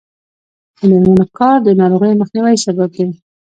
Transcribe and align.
د 0.79 0.79
میرمنو 0.91 1.25
کار 1.39 1.57
د 1.63 1.69
ناروغیو 1.81 2.19
مخنیوي 2.21 2.55
سبب 2.65 2.89
دی. 2.97 3.07